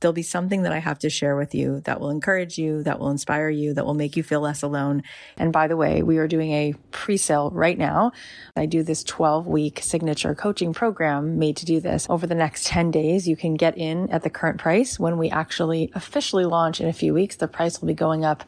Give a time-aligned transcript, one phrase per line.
[0.00, 2.98] there'll be something that I have to share with you that will encourage you, that
[2.98, 5.02] will inspire you, that will make you feel less alone.
[5.36, 8.12] And by the way, we are doing a pre-sale right now.
[8.54, 12.66] I do this 12 week signature coaching program made to do this over the next
[12.66, 13.26] 10 days.
[13.26, 14.98] You can get in at the current price.
[14.98, 18.44] When we actually officially launch in a few weeks, the price will be going up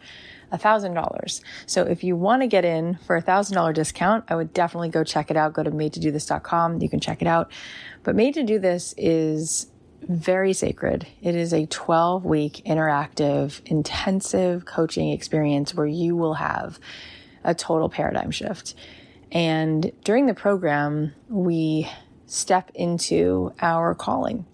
[0.52, 1.40] $1,000.
[1.66, 5.04] So if you want to get in for a $1,000 discount, I would definitely go
[5.04, 5.52] check it out.
[5.52, 6.80] Go to madetodothis.com.
[6.80, 7.52] You can check it out.
[8.02, 9.70] But Made to Do This is
[10.02, 11.06] very sacred.
[11.22, 16.78] It is a 12 week interactive, intensive coaching experience where you will have
[17.44, 18.74] a total paradigm shift.
[19.30, 21.88] And during the program, we
[22.26, 24.46] step into our calling.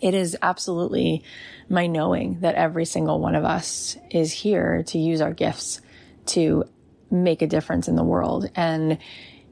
[0.00, 1.22] It is absolutely
[1.68, 5.80] my knowing that every single one of us is here to use our gifts
[6.26, 6.64] to
[7.10, 8.50] make a difference in the world.
[8.54, 8.98] And,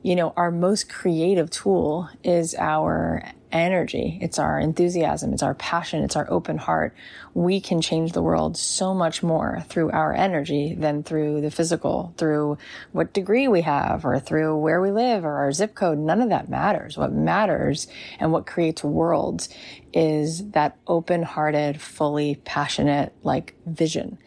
[0.02, 4.18] you know, our most creative tool is our energy.
[4.20, 5.32] It's our enthusiasm.
[5.32, 6.04] It's our passion.
[6.04, 6.94] It's our open heart.
[7.34, 12.14] We can change the world so much more through our energy than through the physical,
[12.16, 12.58] through
[12.92, 15.98] what degree we have or through where we live or our zip code.
[15.98, 16.96] None of that matters.
[16.96, 17.88] What matters
[18.18, 19.48] and what creates worlds
[19.92, 24.18] is that open hearted, fully passionate, like vision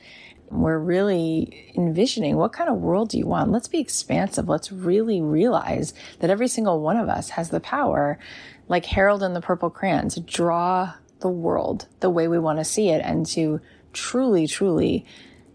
[0.51, 3.51] we're really envisioning what kind of world do you want?
[3.51, 4.49] Let's be expansive.
[4.49, 8.19] Let's really realize that every single one of us has the power
[8.67, 12.65] like Harold and the Purple Crayon, to draw the world the way we want to
[12.65, 13.59] see it and to
[13.93, 15.05] truly, truly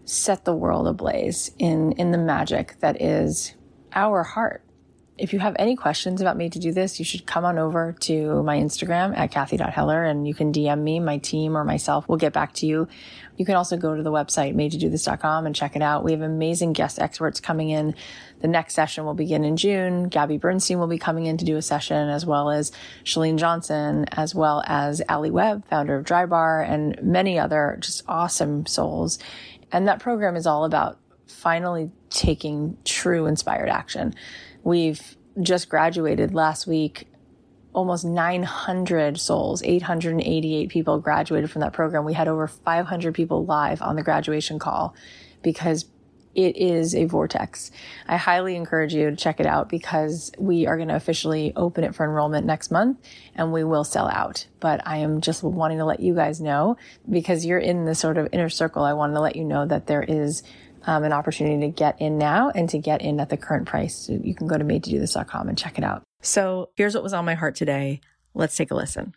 [0.05, 3.55] set the world ablaze in, in the magic that is
[3.93, 4.63] our heart.
[5.17, 7.95] If you have any questions about Made to Do This, you should come on over
[8.01, 12.07] to my Instagram at Kathy.Heller and you can DM me, my team or myself.
[12.07, 12.87] We'll get back to you.
[13.35, 16.03] You can also go to the website, madetodothis.com and check it out.
[16.03, 17.95] We have amazing guest experts coming in.
[18.41, 20.07] The next session will begin in June.
[20.07, 22.71] Gabby Bernstein will be coming in to do a session as well as
[23.03, 28.67] Chalene Johnson, as well as Ali Webb, founder of Drybar and many other just awesome
[28.67, 29.17] souls.
[29.71, 34.13] And that program is all about finally taking true inspired action.
[34.67, 37.07] We've just graduated last week.
[37.71, 42.03] Almost 900 souls, 888 people graduated from that program.
[42.03, 44.93] We had over 500 people live on the graduation call
[45.41, 45.85] because
[46.35, 47.71] it is a vortex.
[48.09, 51.85] I highly encourage you to check it out because we are going to officially open
[51.85, 52.99] it for enrollment next month
[53.35, 54.47] and we will sell out.
[54.59, 56.75] But I am just wanting to let you guys know
[57.09, 58.83] because you're in the sort of inner circle.
[58.83, 60.43] I wanted to let you know that there is
[60.87, 63.95] um, an opportunity to get in now and to get in at the current price.
[63.95, 66.01] So you can go to madetodothis.com and check it out.
[66.21, 68.01] So here's what was on my heart today.
[68.33, 69.13] Let's take a listen.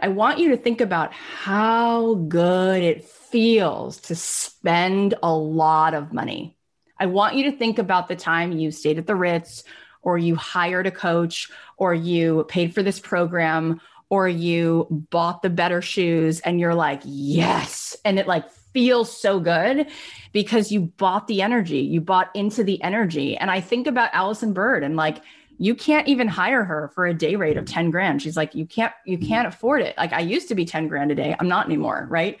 [0.00, 6.12] I want you to think about how good it feels to spend a lot of
[6.12, 6.56] money.
[6.98, 9.64] I want you to think about the time you stayed at the Ritz
[10.02, 13.80] or you hired a coach or you paid for this program
[14.10, 17.96] or you bought the better shoes and you're like, yes.
[18.04, 18.44] And it like
[18.74, 19.86] feels so good
[20.32, 23.36] because you bought the energy, you bought into the energy.
[23.36, 25.22] And I think about Allison Bird and like,
[25.58, 28.20] you can't even hire her for a day rate of 10 grand.
[28.20, 29.28] She's like, you can't, you mm-hmm.
[29.28, 29.96] can't afford it.
[29.96, 31.34] Like I used to be 10 grand a day.
[31.38, 32.06] I'm not anymore.
[32.10, 32.38] Right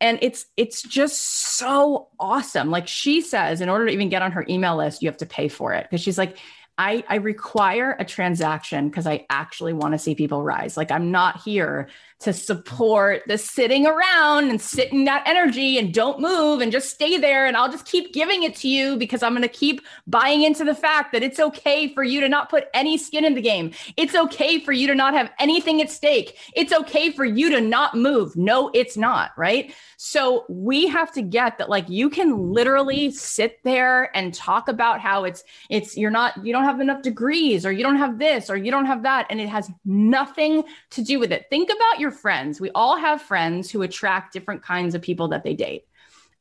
[0.00, 4.32] and it's it's just so awesome like she says in order to even get on
[4.32, 6.36] her email list you have to pay for it because she's like
[6.76, 10.76] I, I require a transaction because I actually want to see people rise.
[10.76, 11.88] Like I'm not here
[12.20, 17.18] to support the sitting around and sitting that energy and don't move and just stay
[17.18, 17.46] there.
[17.46, 20.64] And I'll just keep giving it to you because I'm going to keep buying into
[20.64, 23.72] the fact that it's okay for you to not put any skin in the game.
[23.96, 26.38] It's okay for you to not have anything at stake.
[26.54, 28.36] It's okay for you to not move.
[28.36, 29.32] No, it's not.
[29.36, 29.74] Right.
[29.96, 35.00] So we have to get that, like, you can literally sit there and talk about
[35.00, 38.50] how it's, it's, you're not, you don't have enough degrees or you don't have this
[38.50, 39.26] or you don't have that.
[39.30, 41.46] And it has nothing to do with it.
[41.50, 42.60] Think about your friends.
[42.60, 45.86] We all have friends who attract different kinds of people that they date.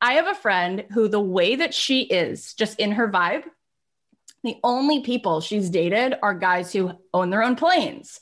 [0.01, 3.45] I have a friend who, the way that she is, just in her vibe,
[4.44, 8.19] the only people she's dated are guys who own their own planes,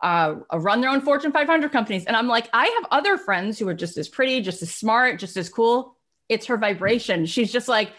[0.00, 2.04] uh, run their own Fortune 500 companies.
[2.04, 5.18] And I'm like, I have other friends who are just as pretty, just as smart,
[5.18, 5.96] just as cool.
[6.28, 7.26] It's her vibration.
[7.26, 7.90] She's just like,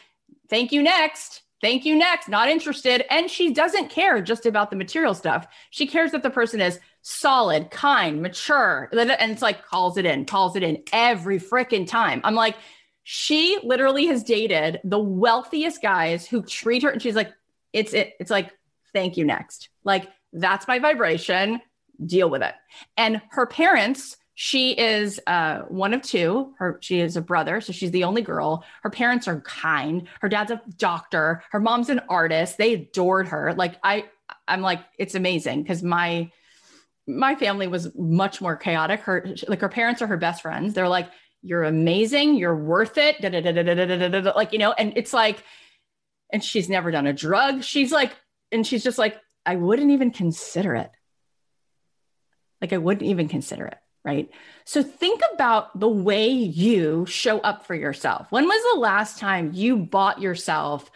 [0.50, 1.41] thank you, next.
[1.62, 2.30] Thank you, next.
[2.30, 3.03] Not interested.
[3.13, 5.45] And she doesn't care just about the material stuff.
[5.71, 8.89] She cares that the person is solid, kind, mature.
[8.91, 12.19] And it's like calls it in, calls it in every freaking time.
[12.23, 12.55] I'm like,
[13.03, 17.31] she literally has dated the wealthiest guys who treat her, and she's like,
[17.73, 18.51] it's it, it's like,
[18.91, 19.69] thank you, next.
[19.83, 21.61] Like, that's my vibration.
[22.03, 22.55] Deal with it.
[22.97, 26.55] And her parents, she is uh, one of two.
[26.57, 28.65] Her she is a brother, so she's the only girl.
[28.81, 30.07] Her parents are kind.
[30.21, 31.43] Her dad's a doctor.
[31.51, 32.57] Her mom's an artist.
[32.57, 33.53] They adored her.
[33.53, 34.05] Like I,
[34.47, 36.31] I'm like, it's amazing because my
[37.07, 39.01] my family was much more chaotic.
[39.01, 40.73] Her like her parents are her best friends.
[40.73, 41.09] They're like,
[41.41, 42.35] "You're amazing.
[42.35, 43.21] You're worth it."
[44.35, 45.43] Like you know, and it's like,
[46.31, 47.63] and she's never done a drug.
[47.63, 48.15] She's like,
[48.51, 50.91] and she's just like, I wouldn't even consider it.
[52.61, 53.77] Like I wouldn't even consider it.
[54.03, 54.29] Right.
[54.65, 58.27] So think about the way you show up for yourself.
[58.29, 60.91] When was the last time you bought yourself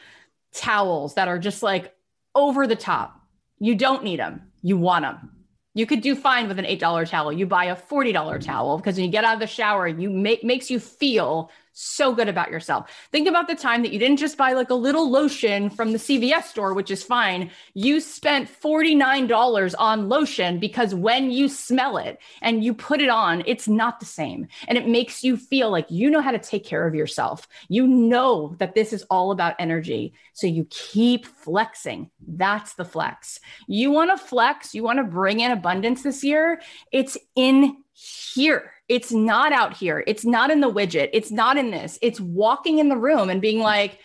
[0.54, 1.94] towels that are just like
[2.36, 3.20] over the top?
[3.58, 4.52] You don't need them.
[4.62, 5.39] You want them
[5.74, 7.32] you could do fine with an $8 towel.
[7.32, 10.44] You buy a $40 towel because when you get out of the shower, you make
[10.44, 12.92] makes you feel so good about yourself.
[13.12, 15.98] Think about the time that you didn't just buy like a little lotion from the
[15.98, 17.52] CVS store, which is fine.
[17.74, 23.44] You spent $49 on lotion because when you smell it and you put it on,
[23.46, 24.48] it's not the same.
[24.68, 27.48] And it makes you feel like you know how to take care of yourself.
[27.70, 30.14] You know that this is all about energy.
[30.34, 32.10] So you keep flexing.
[32.28, 33.40] That's the flex.
[33.68, 36.62] You want to flex, you want to bring in abundance this year.
[36.92, 38.72] It's in here.
[38.88, 40.04] It's not out here.
[40.08, 41.10] It's not in the widget.
[41.14, 42.00] It's not in this.
[42.02, 44.00] It's walking in the room and being like,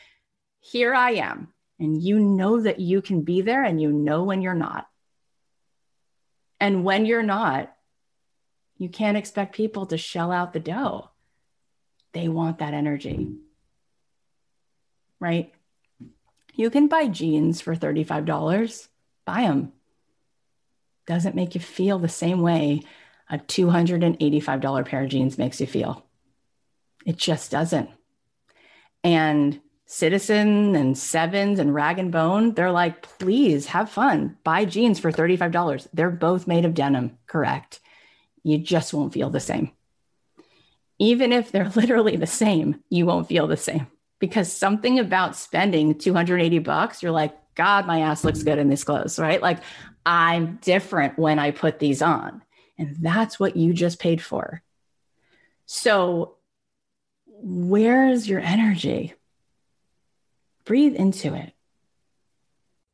[0.60, 1.48] here I am.
[1.78, 4.86] And you know that you can be there and you know when you're not.
[6.60, 7.72] And when you're not,
[8.78, 11.10] you can't expect people to shell out the dough.
[12.12, 13.34] They want that energy.
[15.20, 15.52] Right?
[16.54, 18.88] You can buy jeans for $35.
[19.24, 19.72] Buy them.
[21.06, 22.82] Doesn't make you feel the same way
[23.30, 26.04] a $285 pair of jeans makes you feel.
[27.06, 27.90] It just doesn't.
[29.02, 34.36] And Citizen and Sevens and Rag and Bone, they're like, please have fun.
[34.42, 35.88] Buy jeans for $35.
[35.92, 37.80] They're both made of denim, correct?
[38.42, 39.72] You just won't feel the same.
[40.98, 43.86] Even if they're literally the same, you won't feel the same
[44.18, 48.84] because something about spending 280 bucks, you're like, God, my ass looks good in these
[48.84, 49.40] clothes, right?
[49.40, 49.58] Like
[50.06, 52.42] I'm different when I put these on.
[52.78, 54.62] And that's what you just paid for.
[55.66, 56.36] So,
[57.26, 59.14] where's your energy?
[60.64, 61.52] breathe into it.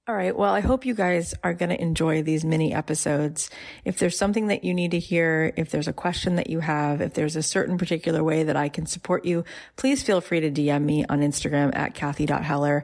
[0.08, 0.36] All right.
[0.36, 3.48] Well, I hope you guys are going to enjoy these mini episodes.
[3.84, 7.00] If there's something that you need to hear, if there's a question that you have,
[7.00, 9.44] if there's a certain particular way that I can support you,
[9.76, 12.82] please feel free to DM me on Instagram at Kathy.Heller.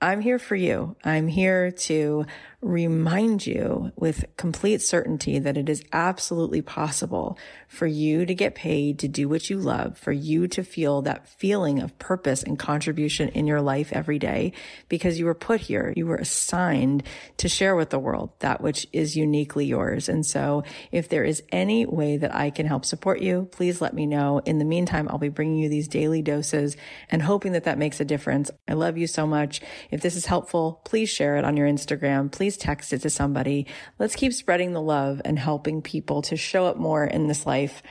[0.00, 0.94] I'm here for you.
[1.02, 2.24] I'm here to
[2.60, 7.38] remind you with complete certainty that it is absolutely possible
[7.68, 11.28] for you to get paid to do what you love, for you to feel that
[11.28, 14.52] feeling of purpose and contribution in your life every day
[14.88, 15.92] because you were put here.
[15.96, 17.04] You were assigned
[17.36, 20.08] to share with the world that which is uniquely yours.
[20.08, 23.94] And so if there is any way that I can help support you, please let
[23.94, 24.40] me know.
[24.44, 26.76] In the meantime, I'll be bringing you these daily doses
[27.08, 28.50] and hoping that that makes a difference.
[28.66, 29.60] I love you so much.
[29.90, 32.30] If this is helpful, please share it on your Instagram.
[32.30, 33.66] Please text it to somebody.
[33.98, 37.82] Let's keep spreading the love and helping people to show up more in this life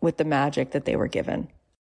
[0.00, 1.48] with the magic that they were given.